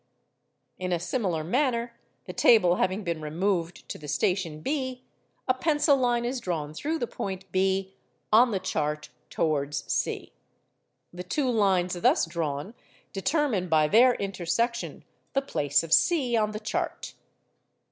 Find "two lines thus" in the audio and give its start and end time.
11.21-12.25